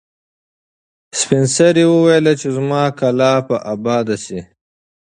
[1.19, 4.39] سپین سرې وویل چې زما کلا به اباده شي.